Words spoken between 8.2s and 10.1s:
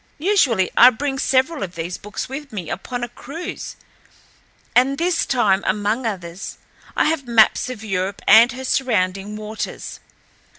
and her surrounding waters.